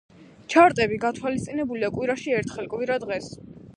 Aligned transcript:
ჩარტები 0.53 0.95
გათვალისწინებულია 1.03 1.91
კვირაში 1.99 2.35
ერთხელ 2.39 2.71
კვირა 2.73 2.97
დღეს. 3.05 3.29